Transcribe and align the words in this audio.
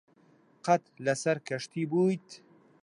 قەت 0.65 0.83
لەسەر 1.05 1.37
کەشتی 1.47 1.83
بوویت؟ 1.91 2.27